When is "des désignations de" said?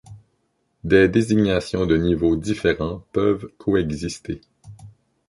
0.83-1.95